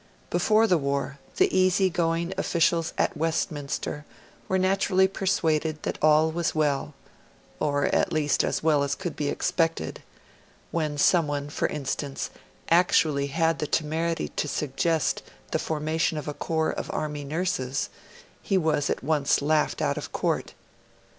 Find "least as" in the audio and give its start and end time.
8.11-8.63